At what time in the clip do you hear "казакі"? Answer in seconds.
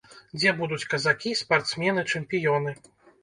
0.93-1.35